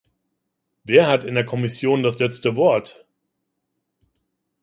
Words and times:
Wer 0.83 1.07
hat 1.07 1.25
in 1.25 1.35
der 1.35 1.45
Kommission 1.45 2.01
das 2.01 2.17
letzte 2.17 2.55
Wort? 2.55 3.05